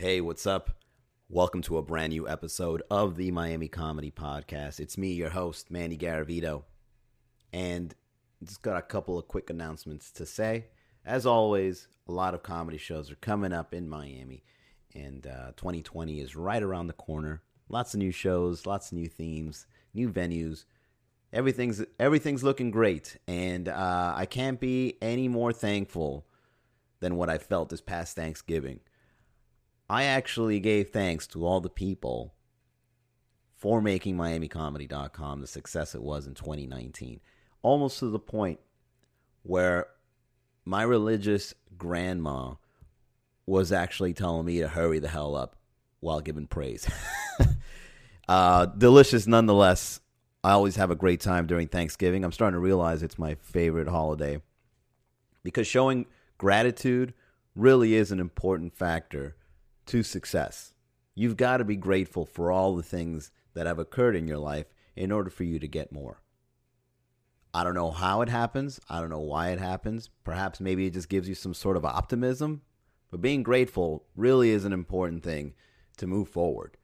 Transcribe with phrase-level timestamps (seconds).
[0.00, 0.70] Hey, what's up?
[1.28, 4.80] Welcome to a brand new episode of the Miami Comedy Podcast.
[4.80, 6.62] It's me, your host, Manny Garavito.
[7.52, 7.94] And
[8.42, 10.68] just got a couple of quick announcements to say.
[11.04, 14.42] As always, a lot of comedy shows are coming up in Miami,
[14.94, 17.42] and uh, 2020 is right around the corner.
[17.68, 20.64] Lots of new shows, lots of new themes, new venues.
[21.30, 26.24] Everything's everything's looking great, and uh, I can't be any more thankful
[27.00, 28.80] than what I felt this past Thanksgiving.
[29.90, 32.32] I actually gave thanks to all the people
[33.56, 37.18] for making MiamiComedy.com the success it was in 2019,
[37.62, 38.60] almost to the point
[39.42, 39.88] where
[40.64, 42.54] my religious grandma
[43.46, 45.56] was actually telling me to hurry the hell up
[45.98, 46.88] while giving praise.
[48.28, 49.98] uh, delicious nonetheless.
[50.44, 52.24] I always have a great time during Thanksgiving.
[52.24, 54.40] I'm starting to realize it's my favorite holiday
[55.42, 56.06] because showing
[56.38, 57.12] gratitude
[57.56, 59.34] really is an important factor
[59.90, 60.72] to success.
[61.16, 64.66] You've got to be grateful for all the things that have occurred in your life
[64.94, 66.22] in order for you to get more.
[67.52, 68.78] I don't know how it happens.
[68.88, 70.08] I don't know why it happens.
[70.22, 72.62] Perhaps maybe it just gives you some sort of optimism.
[73.10, 75.54] But being grateful really is an important thing
[75.96, 76.76] to move forward.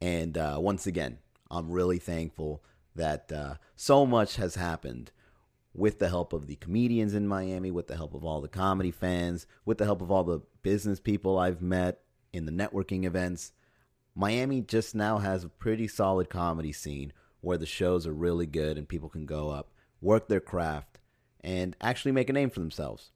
[0.00, 1.18] And uh, once again,
[1.50, 2.64] I'm really thankful
[2.96, 5.12] that uh, so much has happened
[5.74, 8.90] with the help of the comedians in Miami, with the help of all the comedy
[8.90, 12.00] fans, with the help of all the business people I've met
[12.34, 13.52] in the networking events.
[14.14, 18.78] Miami just now has a pretty solid comedy scene where the shows are really good
[18.78, 19.70] and people can go up
[20.04, 21.00] work their craft,
[21.40, 23.10] and actually make a name for themselves.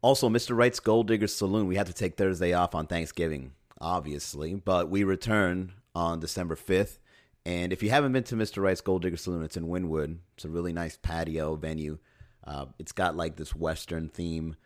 [0.00, 0.56] Also, Mr.
[0.56, 1.66] Wright's Gold Digger Saloon.
[1.66, 6.98] We had to take Thursday off on Thanksgiving, obviously, but we return on December 5th.
[7.44, 8.62] And if you haven't been to Mr.
[8.62, 10.18] Wright's Gold Digger Saloon, it's in Wynwood.
[10.36, 11.98] It's a really nice patio venue.
[12.44, 14.56] Uh, it's got like this Western theme.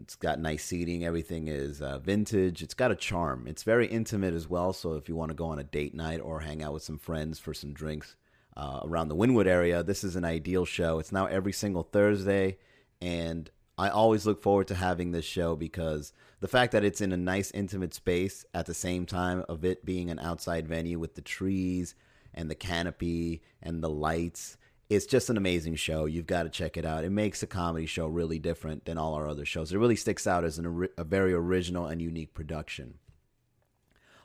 [0.00, 1.04] It's got nice seating.
[1.04, 2.62] Everything is uh, vintage.
[2.62, 3.46] It's got a charm.
[3.46, 4.72] It's very intimate as well.
[4.72, 6.98] So if you want to go on a date night or hang out with some
[6.98, 8.16] friends for some drinks,
[8.56, 10.98] uh, around the Wynwood area, this is an ideal show.
[10.98, 12.56] It's now every single Thursday,
[13.02, 17.12] and I always look forward to having this show because the fact that it's in
[17.12, 21.14] a nice, intimate space at the same time of it being an outside venue with
[21.14, 21.94] the trees
[22.32, 24.56] and the canopy and the lights.
[24.88, 26.04] It's just an amazing show.
[26.04, 27.04] You've got to check it out.
[27.04, 29.72] It makes a comedy show really different than all our other shows.
[29.72, 32.94] It really sticks out as an, a very original and unique production.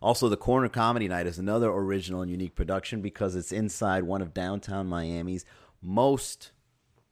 [0.01, 4.21] Also, the Corner Comedy Night is another original and unique production because it's inside one
[4.21, 5.45] of downtown Miami's
[5.81, 6.51] most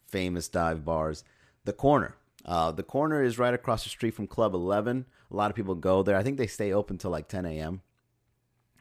[0.08, 1.24] famous dive bars,
[1.66, 2.16] The Corner.
[2.46, 5.06] Uh, the Corner is right across the street from Club 11.
[5.32, 6.16] A lot of people go there.
[6.16, 7.82] I think they stay open till like 10 a.m.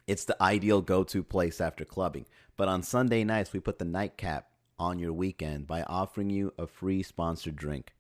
[0.07, 2.27] It's the ideal go to place after clubbing.
[2.57, 4.48] But on Sunday nights, we put the nightcap
[4.79, 7.93] on your weekend by offering you a free sponsored drink.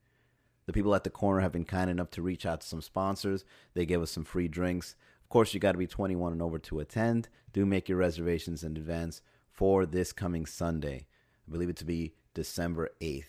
[0.67, 3.45] The people at the corner have been kind enough to reach out to some sponsors.
[3.75, 4.95] They give us some free drinks.
[5.23, 7.29] Of course, you got to be 21 and over to attend.
[7.53, 11.07] Do make your reservations in advance for this coming Sunday.
[11.49, 13.25] I believe it to be December 8th.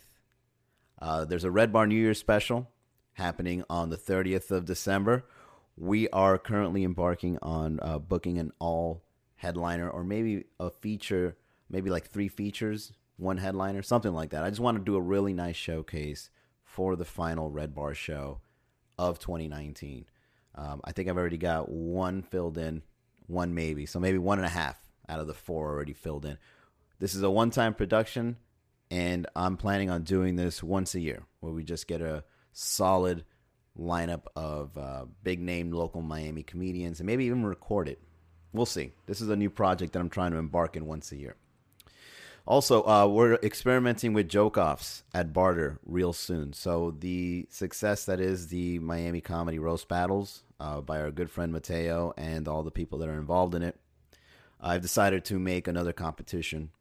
[1.02, 2.70] Uh, there's a Red Bar New Year's special
[3.14, 5.26] happening on the 30th of December.
[5.78, 9.02] We are currently embarking on uh, booking an all
[9.36, 11.38] headliner or maybe a feature,
[11.70, 14.44] maybe like three features, one headliner, something like that.
[14.44, 16.30] I just want to do a really nice showcase
[16.63, 18.40] for the final Red Bar show
[18.97, 20.06] of 2019.
[20.56, 22.81] Um, I think I've already got one filled in,
[23.28, 23.85] one maybe.
[23.85, 26.38] So maybe one and a half out of the four already filled in.
[27.00, 28.38] This is a one time production,
[28.91, 33.25] and I'm planning on doing this once a year where we just get a solid
[33.78, 38.01] lineup of uh, big name local Miami comedians and maybe even record it.
[38.51, 38.91] We'll see.
[39.06, 41.36] This is a new project that I'm trying to embark in once a year.
[42.50, 46.52] Also, uh, we're experimenting with joke offs at Barter real soon.
[46.52, 51.54] So the success that is the Miami Comedy Roast Battles uh, by our good friend
[51.54, 53.80] Mateo and all the people that are involved in it,
[54.60, 56.72] I've decided to make another competition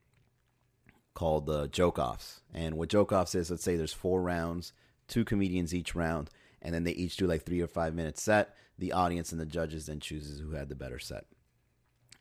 [1.13, 2.41] called the Joke Offs.
[2.55, 4.73] And what Joke Offs is, let's say there's four rounds,
[5.07, 6.31] two comedians each round,
[6.63, 8.55] and then they each do like three or five minute set.
[8.79, 11.27] The audience and the judges then chooses who had the better set.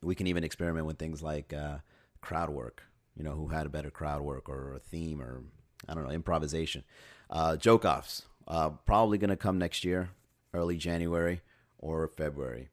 [0.02, 1.78] We can even experiment with things like uh,
[2.20, 2.84] crowd work
[3.18, 5.44] you know, who had a better crowd work or a theme or
[5.88, 6.84] I don't know, improvisation.
[7.30, 10.10] Uh, joke offs, uh, probably going to come next year,
[10.54, 11.42] early January
[11.78, 12.70] or February.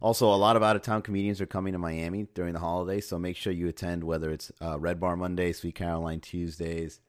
[0.00, 3.08] Also, a lot of out of town comedians are coming to Miami during the holidays,
[3.08, 7.00] so make sure you attend whether it's uh, Red Bar Mondays, Sweet Caroline Tuesdays,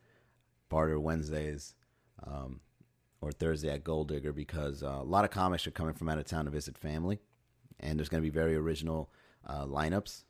[0.70, 1.74] Barter Wednesdays,
[2.26, 2.62] um,
[3.22, 6.20] or Thursday at Gold Digger because uh, a lot of comics are coming from out
[6.20, 7.20] of town to visit family,
[7.80, 9.10] and there's going to be very original
[9.46, 10.24] uh, lineups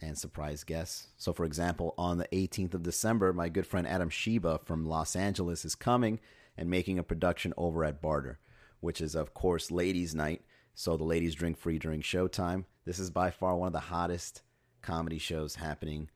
[0.00, 1.08] and surprise guests.
[1.16, 5.16] So, for example, on the 18th of December, my good friend Adam Sheba from Los
[5.16, 6.20] Angeles is coming
[6.56, 8.38] and making a production over at Barter.
[8.80, 10.42] which is, of course, ladies' night.
[10.74, 12.64] So the ladies drink free during showtime.
[12.84, 14.42] This is by far one of the hottest
[14.82, 16.10] comedy shows happening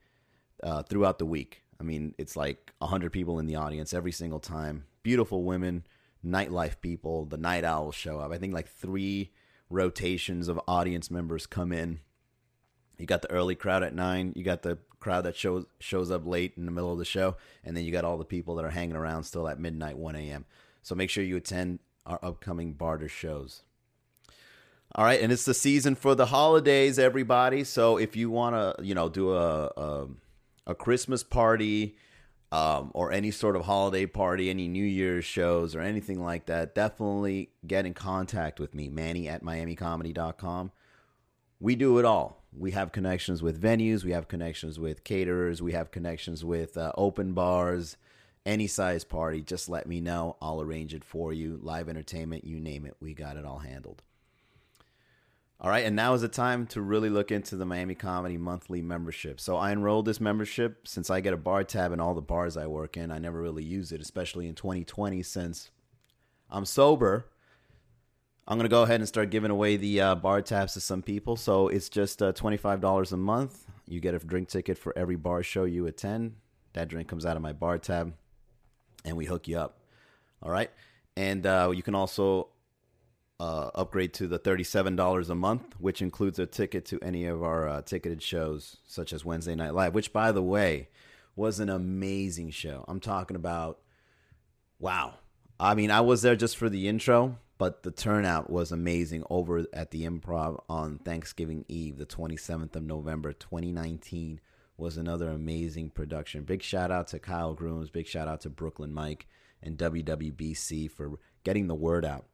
[0.63, 1.63] uh, throughout the week.
[1.81, 4.85] I mean, it's like 100 people in the audience every single time.
[5.03, 5.87] Beautiful women,
[6.25, 7.25] nightlife people.
[7.25, 8.31] The night owls show up.
[8.33, 9.33] I think like three
[9.71, 12.01] rotations of audience members come in.
[13.01, 14.33] You got the early crowd at nine.
[14.37, 17.37] You got the crowd that shows shows up late in the middle of the show,
[17.65, 20.15] and then you got all the people that are hanging around still at midnight, one
[20.15, 20.45] a.m.
[20.83, 23.63] So make sure you attend our upcoming barter shows.
[24.95, 27.65] All right, and it's the season for the holidays, everybody.
[27.65, 30.07] So if you want to, you know, do a, a
[30.67, 31.97] a Christmas party
[32.53, 36.75] um, or any sort of holiday party, any New Year's shows or anything like that,
[36.75, 40.73] definitely get in contact with me, Manny at MiamiComedy.com.
[41.61, 42.40] We do it all.
[42.53, 46.93] We have connections with venues, we have connections with caterers, we have connections with uh,
[46.97, 47.97] open bars,
[48.45, 49.43] any size party.
[49.43, 50.37] Just let me know.
[50.41, 51.59] I'll arrange it for you.
[51.63, 52.97] Live entertainment, you name it.
[53.01, 54.03] We got it all handled.
[55.63, 58.81] All right, and now is the time to really look into the Miami Comedy monthly
[58.81, 59.39] membership.
[59.39, 62.57] So I enrolled this membership since I get a bar tab in all the bars
[62.57, 63.11] I work in.
[63.11, 65.71] I never really use it, especially in 2020 since
[66.51, 67.27] I'm sober.
[68.51, 71.37] I'm gonna go ahead and start giving away the uh, bar tabs to some people.
[71.37, 73.65] So it's just uh, $25 a month.
[73.87, 76.35] You get a drink ticket for every bar show you attend.
[76.73, 78.13] That drink comes out of my bar tab,
[79.05, 79.79] and we hook you up.
[80.43, 80.69] All right,
[81.17, 82.49] and uh, you can also
[83.39, 87.69] uh, upgrade to the $37 a month, which includes a ticket to any of our
[87.69, 90.89] uh, ticketed shows, such as Wednesday Night Live, which, by the way,
[91.37, 92.85] was an amazing show.
[92.89, 93.79] I'm talking about,
[94.81, 95.15] wow.
[95.61, 99.67] I mean, I was there just for the intro, but the turnout was amazing over
[99.75, 104.41] at the improv on Thanksgiving Eve, the 27th of November, 2019.
[104.79, 106.45] Was another amazing production.
[106.45, 109.27] Big shout out to Kyle Grooms, big shout out to Brooklyn Mike
[109.63, 112.25] and WWBC for getting the word out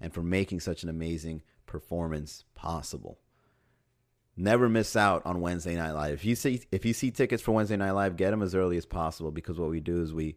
[0.00, 3.18] and for making such an amazing performance possible.
[4.36, 6.14] Never miss out on Wednesday Night Live.
[6.14, 8.76] If you see if you see tickets for Wednesday Night Live, get them as early
[8.76, 10.36] as possible because what we do is we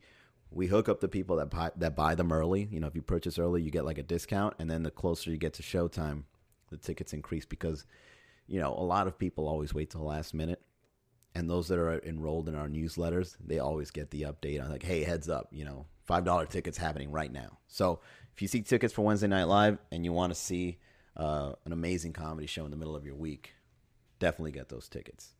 [0.53, 2.67] we hook up the people that buy that buy them early.
[2.71, 5.31] You know, if you purchase early, you get like a discount, and then the closer
[5.31, 6.23] you get to showtime,
[6.69, 7.85] the tickets increase because
[8.47, 10.61] you know a lot of people always wait till the last minute,
[11.35, 14.83] and those that are enrolled in our newsletters, they always get the update on like,
[14.83, 17.57] hey, heads up, you know, five dollar tickets happening right now.
[17.67, 17.99] So
[18.33, 20.79] if you see tickets for Wednesday Night Live and you want to see
[21.17, 23.53] uh, an amazing comedy show in the middle of your week,
[24.19, 25.33] definitely get those tickets.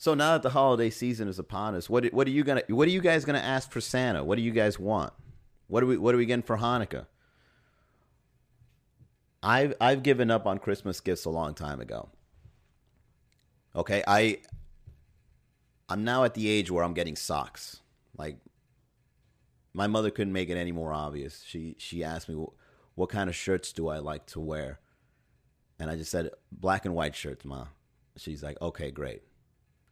[0.00, 2.86] So now that the holiday season is upon us, what what are you gonna what
[2.86, 4.22] are you guys gonna ask for Santa?
[4.22, 5.12] What do you guys want?
[5.66, 7.06] What are we what are we getting for Hanukkah?
[9.42, 12.08] I've I've given up on Christmas gifts a long time ago.
[13.74, 14.38] Okay, I
[15.88, 17.80] I'm now at the age where I'm getting socks.
[18.16, 18.36] Like
[19.74, 21.42] my mother couldn't make it any more obvious.
[21.44, 22.50] She she asked me what,
[22.94, 24.78] what kind of shirts do I like to wear,
[25.80, 27.66] and I just said black and white shirts, ma.
[28.16, 29.22] She's like, okay, great.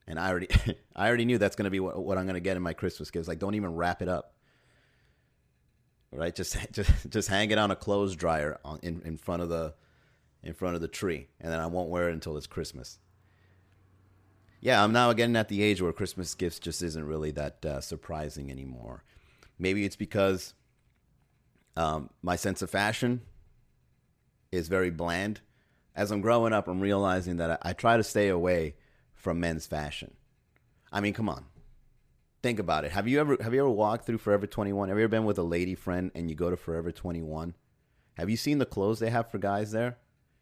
[0.07, 0.49] And I already
[0.97, 3.29] I already knew that's gonna be what, what I'm gonna get in my Christmas gifts.
[3.29, 4.35] Like, don't even wrap it up.
[6.13, 9.49] Right, just just just hang it on a clothes dryer on, in in front of
[9.49, 9.75] the
[10.43, 12.99] in front of the tree, and then I won't wear it until it's Christmas.
[14.61, 17.81] Yeah, I'm now getting at the age where Christmas gifts just isn't really that uh,
[17.81, 19.05] surprising anymore.
[19.59, 20.55] Maybe it's because
[21.77, 23.23] um, my sense of fashion
[24.51, 25.41] is very bland.
[25.95, 28.75] As I'm growing up, I'm realizing that I, I try to stay away
[29.27, 30.15] from men's fashion.
[30.93, 31.47] I mean, come on.
[32.45, 32.93] Think about it.
[32.93, 34.89] Have you ever have you ever walked through Forever 21?
[34.89, 37.57] Have you ever been with a lady friend and you go to Forever 21?
[38.19, 39.99] Have you seen the clothes they have for guys there?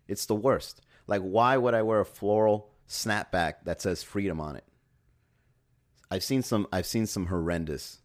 [0.07, 0.83] It's the worst.
[1.07, 4.65] Like why would I wear a floral snapback that says freedom on it?
[6.11, 8.03] I've seen some I've seen some horrendous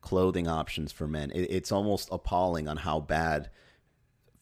[0.00, 1.32] clothing options for men.
[1.32, 3.50] It, it's almost appalling on how bad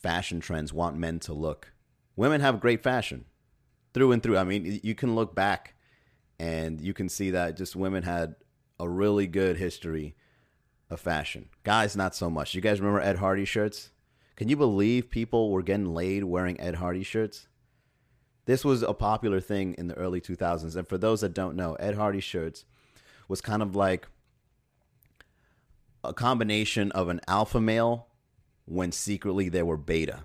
[0.02, 1.72] fashion trends want men to look.
[2.14, 3.24] Women have great fashion
[3.96, 4.36] through and through.
[4.36, 5.74] I mean, you can look back
[6.38, 8.34] and you can see that just women had
[8.78, 10.14] a really good history
[10.90, 11.48] of fashion.
[11.64, 12.54] Guys, not so much.
[12.54, 13.92] You guys remember Ed Hardy shirts?
[14.36, 17.48] Can you believe people were getting laid wearing Ed Hardy shirts?
[18.44, 20.76] This was a popular thing in the early 2000s.
[20.76, 22.66] And for those that don't know, Ed Hardy shirts
[23.28, 24.08] was kind of like
[26.04, 28.08] a combination of an alpha male
[28.66, 30.24] when secretly they were beta.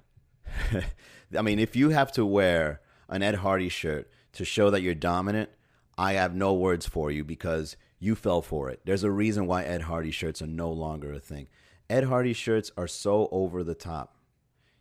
[1.38, 2.82] I mean, if you have to wear
[3.12, 5.50] an Ed Hardy shirt to show that you're dominant,
[5.98, 8.82] I have no words for you because you fell for it.
[8.86, 11.48] There's a reason why Ed Hardy shirts are no longer a thing.
[11.90, 14.16] Ed Hardy shirts are so over the top.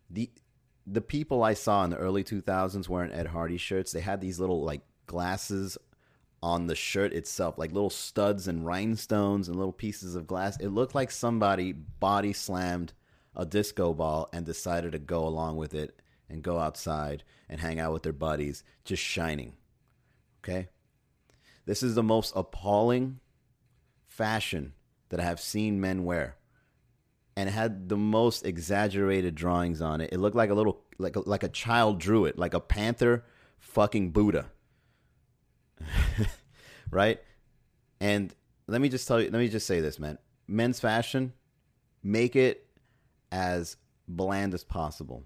[0.09, 0.31] The
[0.87, 4.41] the people I saw in the early 2000s wearing Ed Hardy shirts, they had these
[4.41, 5.77] little like glasses
[6.43, 10.57] on the shirt itself, like little studs and rhinestones and little pieces of glass.
[10.59, 12.93] It looked like somebody body slammed
[13.37, 17.81] a disco ball and decided to go along with it and go outside and hang
[17.81, 19.57] out with their buddies, just shining.
[20.43, 20.69] Okay?
[21.67, 23.21] This is the most appalling
[24.07, 24.73] fashion
[25.11, 26.37] that I have seen men wear.
[27.37, 30.11] And had the most exaggerated drawings on it.
[30.13, 33.25] It looked like a little like a, like a child drew it, like a panther
[33.59, 34.51] fucking Buddha.
[36.91, 37.19] right?
[38.01, 38.35] And
[38.67, 40.19] let me just tell you, let me just say this, man.
[40.47, 41.33] Men's fashion,
[42.03, 42.67] make it
[43.33, 45.25] as bland as possible.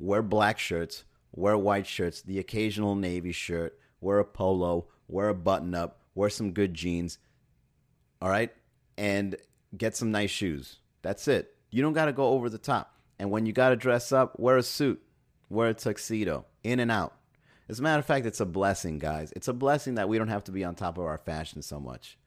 [0.00, 5.34] Wear black shirts, wear white shirts, the occasional navy shirt, wear a polo, wear a
[5.34, 7.18] button up, wear some good jeans.
[8.22, 8.50] All right?
[8.96, 9.36] And
[9.76, 10.78] get some nice shoes.
[11.02, 11.54] That's it.
[11.70, 12.94] You don't got to go over the top.
[13.18, 15.02] And when you got to dress up, wear a suit,
[15.50, 17.14] wear a tuxedo, in and out.
[17.68, 19.32] As a matter of fact, it's a blessing, guys.
[19.36, 21.78] It's a blessing that we don't have to be on top of our fashion so
[21.78, 22.18] much.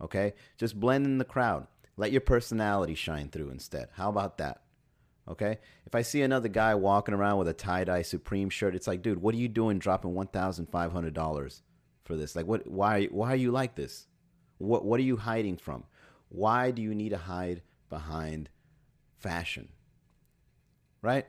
[0.00, 0.34] Okay?
[0.58, 1.66] Just blend in the crowd.
[1.96, 3.88] Let your personality shine through instead.
[3.94, 4.61] How about that?
[5.32, 5.58] Okay?
[5.86, 9.00] If I see another guy walking around with a tie dye Supreme shirt, it's like,
[9.00, 11.62] dude, what are you doing dropping $1,500
[12.04, 12.36] for this?
[12.36, 14.06] Like, what, why, why are you like this?
[14.58, 15.84] What, what are you hiding from?
[16.28, 18.50] Why do you need to hide behind
[19.18, 19.70] fashion?
[21.00, 21.26] Right?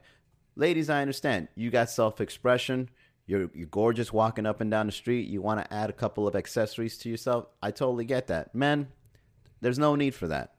[0.56, 1.48] Ladies, I understand.
[1.56, 2.90] You got self expression.
[3.26, 5.30] You're, you're gorgeous walking up and down the street.
[5.30, 7.48] You want to add a couple of accessories to yourself.
[7.62, 8.54] I totally get that.
[8.54, 8.90] Men,
[9.62, 10.56] there's no need for that.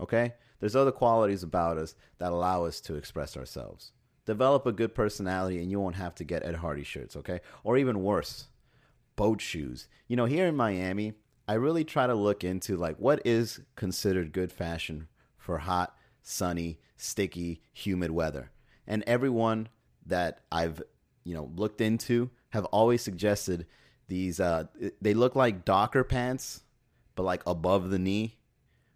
[0.00, 0.32] Okay?
[0.60, 3.92] There's other qualities about us that allow us to express ourselves.
[4.24, 7.40] Develop a good personality and you won't have to get Ed Hardy shirts, okay?
[7.62, 8.48] Or even worse,
[9.14, 9.86] boat shoes.
[10.08, 11.14] You know, here in Miami,
[11.48, 15.08] I really try to look into like what is considered good fashion
[15.38, 18.50] for hot, sunny, sticky, humid weather.
[18.86, 19.68] And everyone
[20.06, 20.82] that I've,
[21.24, 23.66] you know, looked into have always suggested
[24.08, 24.64] these uh
[25.00, 26.62] they look like docker pants
[27.16, 28.38] but like above the knee,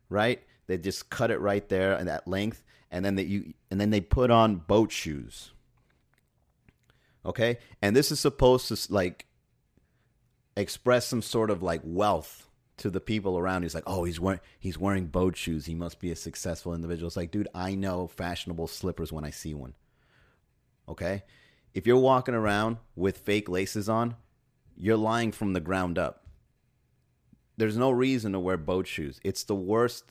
[0.08, 0.42] right?
[0.70, 2.62] They just cut it right there and at length,
[2.92, 5.50] and then they you and then they put on boat shoes.
[7.26, 9.26] Okay, and this is supposed to like
[10.56, 12.46] express some sort of like wealth
[12.76, 13.64] to the people around.
[13.64, 15.66] He's like, oh, he's wearing he's wearing boat shoes.
[15.66, 17.08] He must be a successful individual.
[17.08, 19.74] It's like, dude, I know fashionable slippers when I see one.
[20.88, 21.24] Okay,
[21.74, 24.14] if you're walking around with fake laces on,
[24.76, 26.28] you're lying from the ground up.
[27.56, 29.18] There's no reason to wear boat shoes.
[29.24, 30.04] It's the worst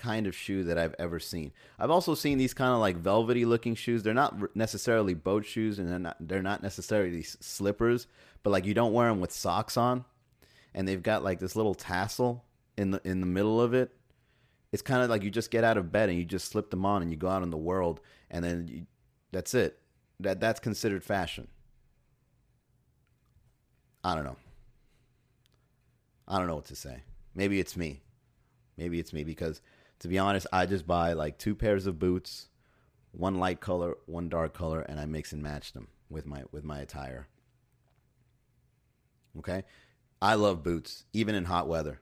[0.00, 1.52] kind of shoe that I've ever seen.
[1.78, 4.02] I've also seen these kind of like velvety looking shoes.
[4.02, 8.06] They're not necessarily boat shoes and they're not they're not necessarily slippers,
[8.42, 10.04] but like you don't wear them with socks on
[10.74, 12.44] and they've got like this little tassel
[12.76, 13.92] in the in the middle of it.
[14.72, 16.86] It's kind of like you just get out of bed and you just slip them
[16.86, 18.86] on and you go out in the world and then you,
[19.32, 19.78] that's it.
[20.18, 21.48] That that's considered fashion.
[24.02, 24.36] I don't know.
[26.26, 27.02] I don't know what to say.
[27.34, 28.00] Maybe it's me.
[28.80, 29.60] Maybe it's me because
[30.00, 32.48] to be honest, I just buy like two pairs of boots,
[33.12, 36.64] one light color, one dark color, and I mix and match them with my with
[36.64, 37.28] my attire.
[39.38, 39.62] Okay?
[40.20, 42.00] I love boots, even in hot weather.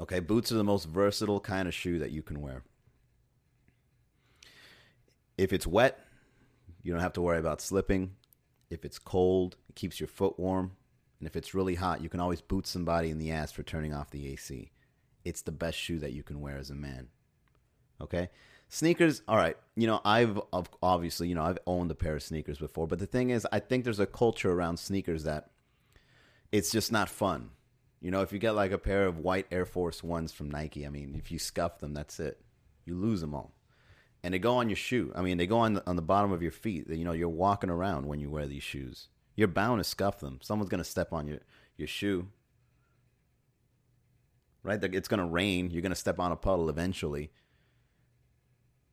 [0.00, 2.64] Okay, boots are the most versatile kind of shoe that you can wear.
[5.38, 6.00] If it's wet,
[6.82, 8.16] you don't have to worry about slipping.
[8.68, 10.72] If it's cold, it keeps your foot warm.
[11.20, 13.94] And if it's really hot, you can always boot somebody in the ass for turning
[13.94, 14.72] off the AC
[15.24, 17.08] it's the best shoe that you can wear as a man.
[18.00, 18.30] Okay?
[18.68, 19.56] Sneakers, all right.
[19.76, 20.40] You know, I've
[20.82, 23.60] obviously, you know, I've owned a pair of sneakers before, but the thing is, I
[23.60, 25.50] think there's a culture around sneakers that
[26.50, 27.50] it's just not fun.
[28.00, 30.86] You know, if you get like a pair of white Air Force Ones from Nike,
[30.86, 32.40] I mean, if you scuff them, that's it.
[32.84, 33.52] You lose them all.
[34.24, 35.12] And they go on your shoe.
[35.14, 36.88] I mean, they go on the, on the bottom of your feet.
[36.88, 39.08] You know, you're walking around when you wear these shoes.
[39.36, 40.38] You're bound to scuff them.
[40.42, 41.40] Someone's going to step on your,
[41.76, 42.28] your shoe
[44.62, 44.82] right?
[44.82, 45.70] It's going to rain.
[45.70, 47.30] You're going to step on a puddle eventually.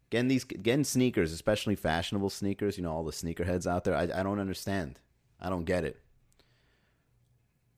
[0.10, 2.78] Getting these, getting sneakers, especially fashionable sneakers.
[2.78, 3.96] You know, all the sneakerheads out there.
[3.96, 5.00] I, I don't understand.
[5.40, 6.00] I don't get it.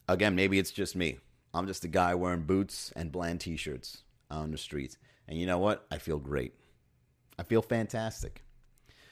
[0.08, 1.20] Again, maybe it's just me.
[1.54, 5.58] I'm just a guy wearing boots and bland T-shirts on the streets, and you know
[5.58, 5.86] what?
[5.92, 6.54] I feel great.
[7.38, 8.44] I feel fantastic.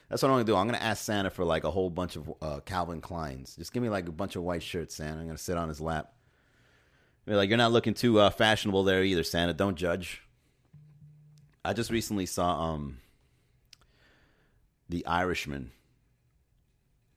[0.10, 0.56] That's what I'm gonna do.
[0.56, 3.58] I'm gonna ask Santa for like a whole bunch of uh, Calvin Kleins.
[3.58, 5.20] Just give me like a bunch of white shirts, Santa.
[5.20, 6.14] I'm gonna sit on his lap
[7.26, 9.54] like, you're not looking too uh, fashionable there either, Santa.
[9.54, 10.24] Don't judge.
[11.64, 12.98] I just recently saw um,
[14.88, 15.72] The Irishman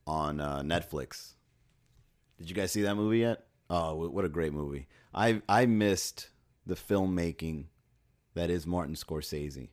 [0.07, 1.35] on uh, Netflix.
[2.39, 3.45] Did you guys see that movie yet?
[3.71, 4.89] Oh, what a great movie!
[5.15, 6.29] I I missed
[6.67, 7.67] the filmmaking
[8.35, 9.71] that is Martin Scorsese.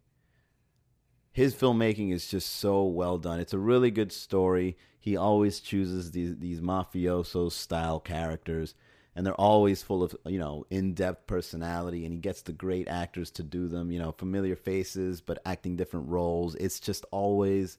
[1.31, 3.39] His filmmaking is just so well done.
[3.39, 4.77] It's a really good story.
[4.99, 8.75] He always chooses these these mafioso style characters
[9.15, 13.31] and they're always full of you know in-depth personality and he gets the great actors
[13.31, 16.55] to do them you know familiar faces but acting different roles.
[16.55, 17.77] It's just always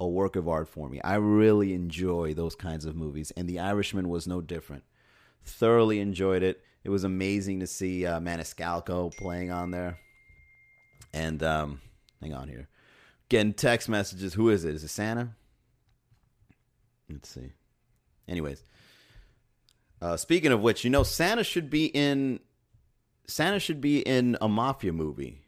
[0.00, 1.00] a work of art for me.
[1.02, 4.84] I really enjoy those kinds of movies and the irishman was no different.
[5.44, 6.62] Thoroughly enjoyed it.
[6.84, 9.98] It was amazing to see uh, maniscalco playing on there.
[11.12, 11.80] And um
[12.20, 12.68] hang on here.
[13.28, 14.34] Getting text messages.
[14.34, 14.74] Who is it?
[14.74, 15.30] Is it santa?
[17.10, 17.52] Let's see.
[18.28, 18.62] Anyways
[20.00, 22.40] uh, speaking of which, you know, Santa should be in
[23.26, 25.42] Santa should be in a mafia movie.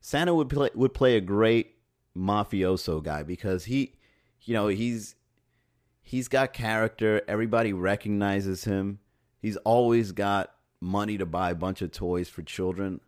[0.00, 1.76] Santa would play would play a great
[2.16, 3.94] mafioso guy because he,
[4.42, 5.14] you know, he's
[6.02, 7.22] he's got character.
[7.28, 8.98] Everybody recognizes him.
[9.40, 13.00] He's always got money to buy a bunch of toys for children.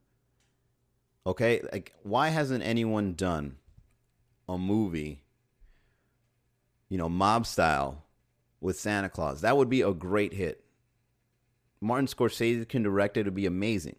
[1.26, 3.56] Okay, like why hasn't anyone done
[4.48, 5.22] a movie,
[6.88, 8.04] you know, mob style
[8.60, 9.40] with Santa Claus.
[9.40, 10.64] That would be a great hit.
[11.80, 13.20] Martin Scorsese can direct it.
[13.20, 13.96] It'd be amazing.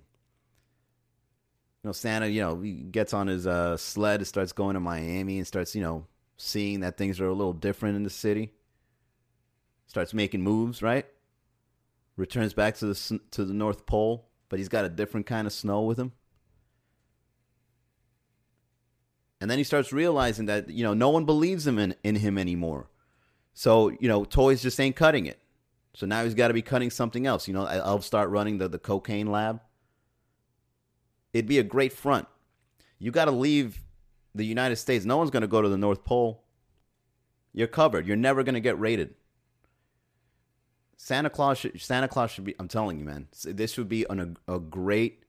[1.84, 4.80] You know, Santa, you know, he gets on his uh, sled, and starts going to
[4.80, 6.06] Miami, and starts, you know,
[6.38, 8.52] seeing that things are a little different in the city.
[9.88, 11.08] Starts making moves, right?
[12.18, 15.54] Returns back to the to the North Pole, but he's got a different kind of
[15.54, 16.12] snow with him.
[19.40, 22.38] And then he starts realizing that you know no one believes him in, in him
[22.38, 22.91] anymore.
[23.62, 25.38] So, you know, toys just ain't cutting it.
[25.94, 27.48] So now he's got to be cutting something else.
[27.48, 29.62] You know, I'll start running the, the cocaine lab.
[31.32, 32.28] It'd be a great front.
[32.98, 33.84] You got to leave
[34.34, 35.06] the United States.
[35.06, 36.44] No one's going to go to the North Pole.
[37.54, 38.08] You're covered.
[38.08, 39.14] You're never going to get raided.
[40.98, 43.28] Santa Claus should, Santa Claus should be I'm telling you man.
[43.44, 45.24] This would be an, a, a great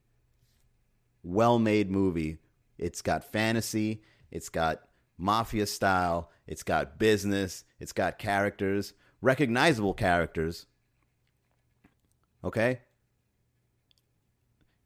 [1.22, 2.38] well-made movie.
[2.78, 4.80] It's got fantasy, it's got
[5.18, 10.66] mafia style, it's got business, it's got characters, recognizable characters.
[12.44, 12.80] Okay?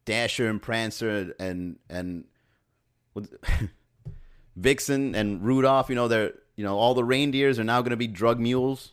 [0.05, 2.25] Dasher and Prancer and and
[4.55, 7.97] Vixen and Rudolph, you know, they're you know, all the reindeers are now going to
[7.97, 8.91] be drug mules.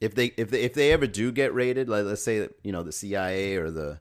[0.00, 2.84] If they if they if they ever do get raided, like let's say you know
[2.84, 4.00] the CIA or the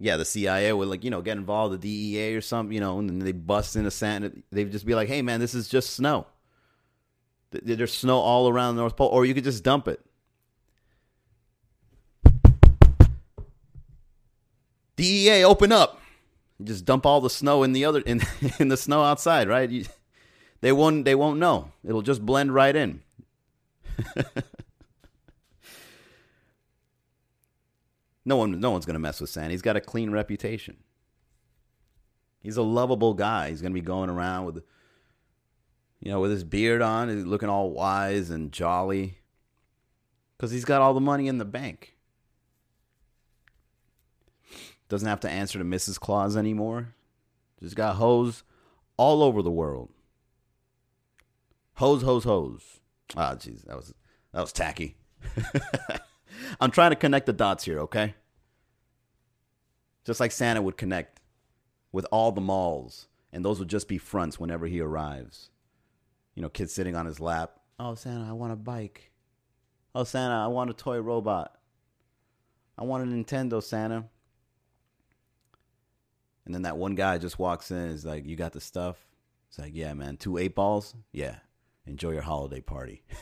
[0.00, 2.98] yeah, the CIA would like you know get involved, the DEA or something, you know,
[2.98, 4.42] and they bust in into sand.
[4.50, 6.26] They'd just be like, "Hey, man, this is just snow.
[7.50, 10.00] There's snow all around the North Pole, or you could just dump it."
[14.96, 16.00] DEA, open up!
[16.64, 18.20] just dump all the snow in the other in
[18.58, 19.70] in the snow outside, right?
[19.70, 19.84] You,
[20.60, 21.72] they won't they won't know.
[21.84, 23.02] It'll just blend right in.
[28.30, 29.50] No one, no one's gonna mess with Santa.
[29.50, 30.76] He's got a clean reputation.
[32.40, 33.48] He's a lovable guy.
[33.48, 34.62] He's gonna be going around with,
[35.98, 39.18] you know, with his beard on, he's looking all wise and jolly,
[40.36, 41.96] because he's got all the money in the bank.
[44.88, 45.98] Doesn't have to answer to Mrs.
[45.98, 46.94] Claus anymore.
[47.60, 48.44] Just got hoes
[48.96, 49.90] all over the world.
[51.74, 52.78] Hose, hose, hose.
[53.16, 53.92] Ah, oh, jeez, that was
[54.32, 54.98] that was tacky.
[56.60, 58.14] I'm trying to connect the dots here, okay?
[60.04, 61.20] Just like Santa would connect
[61.92, 65.50] with all the malls, and those would just be fronts whenever he arrives.
[66.34, 67.58] You know, kids sitting on his lap.
[67.78, 69.10] Oh, Santa, I want a bike.
[69.94, 71.56] Oh, Santa, I want a toy robot.
[72.78, 74.04] I want a Nintendo, Santa.
[76.46, 78.96] And then that one guy just walks in is like, You got the stuff?
[79.48, 80.16] It's like, Yeah, man.
[80.16, 80.94] Two eight balls?
[81.12, 81.36] Yeah.
[81.86, 83.02] Enjoy your holiday party.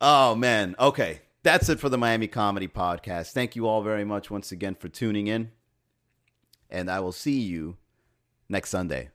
[0.00, 0.74] Oh man.
[0.78, 1.20] Okay.
[1.46, 3.30] That's it for the Miami Comedy Podcast.
[3.30, 5.52] Thank you all very much once again for tuning in.
[6.68, 7.76] And I will see you
[8.48, 9.10] next Sunday.